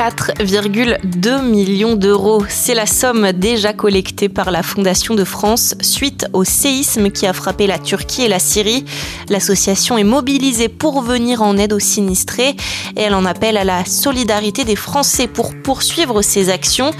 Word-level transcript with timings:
4,2 0.00 1.42
millions 1.42 1.94
d'euros. 1.94 2.42
C'est 2.48 2.72
la 2.72 2.86
somme 2.86 3.32
déjà 3.32 3.74
collectée 3.74 4.30
par 4.30 4.50
la 4.50 4.62
Fondation 4.62 5.14
de 5.14 5.24
France 5.24 5.74
suite 5.82 6.26
au 6.32 6.42
séisme 6.42 7.10
qui 7.10 7.26
a 7.26 7.34
frappé 7.34 7.66
la 7.66 7.78
Turquie 7.78 8.22
et 8.22 8.28
la 8.28 8.38
Syrie. 8.38 8.86
L'association 9.28 9.98
est 9.98 10.04
mobilisée 10.04 10.70
pour 10.70 11.02
venir 11.02 11.42
en 11.42 11.58
aide 11.58 11.74
aux 11.74 11.78
sinistrés 11.78 12.56
et 12.96 13.02
elle 13.02 13.12
en 13.12 13.26
appelle 13.26 13.58
à 13.58 13.64
la 13.64 13.84
solidarité 13.84 14.64
des 14.64 14.74
Français 14.74 15.26
pour 15.26 15.52
poursuivre 15.54 16.22
ces 16.22 16.48
actions. 16.48 16.92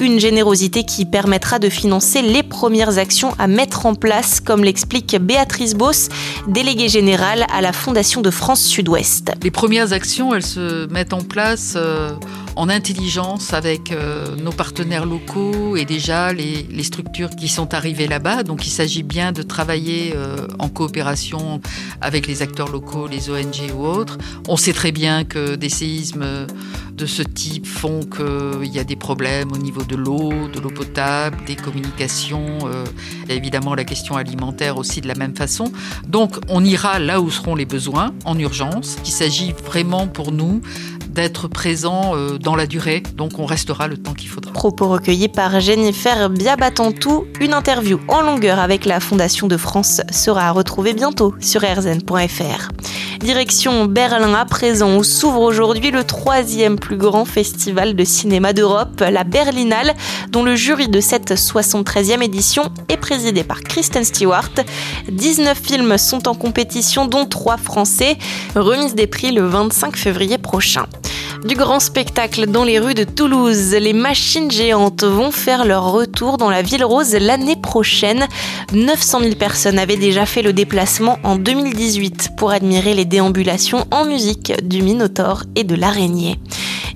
Une 0.00 0.18
générosité 0.18 0.84
qui 0.84 1.04
permettra 1.04 1.58
de 1.58 1.68
financer 1.68 2.22
les 2.22 2.42
premières 2.42 2.96
actions 2.96 3.34
à 3.38 3.48
mettre 3.48 3.84
en 3.84 3.94
place, 3.94 4.40
comme 4.40 4.64
l'explique 4.64 5.14
Béatrice 5.20 5.74
Boss, 5.74 6.08
déléguée 6.48 6.88
générale 6.88 7.44
à 7.52 7.60
la 7.60 7.74
Fondation 7.74 8.22
de 8.22 8.30
France 8.30 8.62
Sud-Ouest. 8.62 9.32
Les 9.42 9.50
premières 9.50 9.92
actions, 9.92 10.34
elles 10.34 10.42
se 10.42 10.86
mettent 10.86 11.12
en 11.12 11.20
place. 11.20 11.74
Euh, 11.76 12.12
en 12.56 12.70
intelligence 12.70 13.52
avec 13.52 13.92
euh, 13.92 14.34
nos 14.36 14.50
partenaires 14.50 15.04
locaux 15.04 15.76
et 15.76 15.84
déjà 15.84 16.32
les, 16.32 16.82
structures 16.82 17.30
qui 17.30 17.48
sont 17.48 17.74
arrivées 17.74 18.06
là-bas. 18.06 18.42
Donc 18.42 18.66
il 18.66 18.70
s'agit 18.70 19.02
bien 19.02 19.32
de 19.32 19.42
travailler 19.42 20.14
euh, 20.16 20.46
en 20.58 20.68
coopération 20.68 21.60
avec 22.00 22.26
les 22.26 22.42
acteurs 22.42 22.70
locaux, 22.70 23.06
les 23.08 23.28
ONG 23.28 23.72
ou 23.74 23.84
autres. 23.84 24.18
On 24.48 24.56
sait 24.56 24.72
très 24.72 24.92
bien 24.92 25.24
que 25.24 25.56
des 25.56 25.68
séismes 25.68 26.46
de 26.96 27.06
ce 27.06 27.22
type 27.22 27.66
font 27.66 28.00
qu'il 28.00 28.72
y 28.72 28.78
a 28.78 28.84
des 28.84 28.96
problèmes 28.96 29.52
au 29.52 29.58
niveau 29.58 29.82
de 29.82 29.96
l'eau, 29.96 30.32
de 30.48 30.60
l'eau 30.60 30.70
potable, 30.70 31.36
des 31.46 31.56
communications, 31.56 32.58
euh, 32.64 32.84
et 33.28 33.36
évidemment 33.36 33.74
la 33.74 33.84
question 33.84 34.16
alimentaire 34.16 34.78
aussi 34.78 35.00
de 35.00 35.08
la 35.08 35.14
même 35.14 35.36
façon. 35.36 35.70
Donc 36.06 36.36
on 36.48 36.64
ira 36.64 36.98
là 36.98 37.20
où 37.20 37.30
seront 37.30 37.54
les 37.54 37.66
besoins 37.66 38.14
en 38.24 38.38
urgence. 38.38 38.96
Il 39.04 39.10
s'agit 39.10 39.52
vraiment 39.64 40.06
pour 40.06 40.32
nous 40.32 40.62
d'être 41.16 41.48
présent 41.48 42.14
euh, 42.14 42.38
dans 42.38 42.54
la 42.54 42.66
durée, 42.66 43.02
donc 43.14 43.38
on 43.38 43.46
restera 43.46 43.88
le 43.88 43.96
temps 43.96 44.12
qu'il 44.12 44.28
faudra. 44.28 44.52
Propos 44.52 44.88
recueillis 44.88 45.28
par 45.28 45.60
Jennifer 45.60 46.28
Biabatantou. 46.28 47.24
Une 47.40 47.54
interview 47.54 47.98
en 48.08 48.20
longueur 48.20 48.58
avec 48.58 48.84
la 48.84 49.00
Fondation 49.00 49.46
de 49.46 49.56
France 49.56 50.02
sera 50.12 50.48
à 50.48 50.50
retrouver 50.50 50.92
bientôt 50.92 51.34
sur 51.40 51.62
rzn.fr. 51.62 52.68
Direction 53.20 53.86
Berlin 53.86 54.34
à 54.34 54.44
présent 54.44 54.96
où 54.96 55.02
s'ouvre 55.02 55.40
aujourd'hui 55.40 55.90
le 55.90 56.04
troisième 56.04 56.78
plus 56.78 56.98
grand 56.98 57.24
festival 57.24 57.96
de 57.96 58.04
cinéma 58.04 58.52
d'Europe, 58.52 59.00
la 59.00 59.24
Berlinale, 59.24 59.94
dont 60.30 60.42
le 60.42 60.54
jury 60.54 60.88
de 60.88 61.00
cette 61.00 61.32
73e 61.32 62.22
édition 62.22 62.64
est 62.90 62.98
présidé 62.98 63.42
par 63.42 63.62
Kristen 63.62 64.04
Stewart. 64.04 64.50
19 65.08 65.58
films 65.58 65.96
sont 65.96 66.28
en 66.28 66.34
compétition, 66.34 67.06
dont 67.06 67.24
3 67.24 67.56
français. 67.56 68.18
Remise 68.54 68.94
des 68.94 69.06
prix 69.06 69.32
le 69.32 69.46
25 69.46 69.96
février 69.96 70.36
prochain. 70.36 70.84
Du 71.44 71.54
grand 71.54 71.80
spectacle 71.80 72.46
dans 72.46 72.64
les 72.64 72.78
rues 72.78 72.94
de 72.94 73.04
Toulouse, 73.04 73.74
les 73.74 73.92
machines 73.92 74.50
géantes 74.50 75.04
vont 75.04 75.30
faire 75.30 75.64
leur 75.64 75.92
retour 75.92 76.38
dans 76.38 76.50
la 76.50 76.62
ville 76.62 76.84
rose 76.84 77.14
l'année 77.14 77.56
prochaine. 77.56 78.26
900 78.72 79.20
000 79.20 79.34
personnes 79.34 79.78
avaient 79.78 79.96
déjà 79.96 80.24
fait 80.26 80.42
le 80.42 80.52
déplacement 80.52 81.18
en 81.22 81.36
2018 81.36 82.30
pour 82.36 82.50
admirer 82.50 82.94
les 82.94 83.04
déambulations 83.04 83.86
en 83.90 84.04
musique 84.06 84.52
du 84.66 84.82
Minotaure 84.82 85.44
et 85.54 85.64
de 85.64 85.74
l'araignée. 85.74 86.38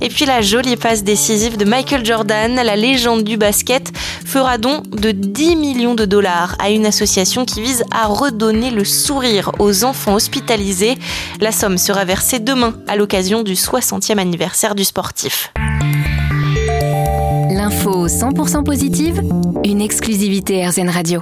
Et 0.00 0.08
puis 0.08 0.24
la 0.24 0.40
jolie 0.40 0.76
passe 0.76 1.04
décisive 1.04 1.56
de 1.56 1.64
Michael 1.64 2.04
Jordan, 2.04 2.54
la 2.54 2.76
légende 2.76 3.22
du 3.22 3.36
basket, 3.36 3.92
fera 4.24 4.58
don 4.58 4.82
de 4.90 5.10
10 5.10 5.56
millions 5.56 5.94
de 5.94 6.04
dollars 6.04 6.56
à 6.58 6.70
une 6.70 6.86
association 6.86 7.44
qui 7.44 7.60
vise 7.60 7.84
à 7.90 8.06
redonner 8.06 8.70
le 8.70 8.84
sourire 8.84 9.52
aux 9.58 9.84
enfants 9.84 10.14
hospitalisés. 10.14 10.96
La 11.40 11.52
somme 11.52 11.78
sera 11.78 12.04
versée 12.04 12.38
demain 12.38 12.74
à 12.88 12.96
l'occasion 12.96 13.42
du 13.42 13.54
60e 13.54 14.18
anniversaire 14.18 14.74
du 14.74 14.84
sportif. 14.84 15.52
L'info 17.50 18.08
100% 18.08 18.64
positive, 18.64 19.22
une 19.64 19.82
exclusivité 19.82 20.66
RZN 20.66 20.88
Radio. 20.88 21.20